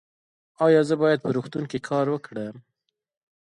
[0.65, 2.55] ایا زه باید په روغتون کې کار وکړم؟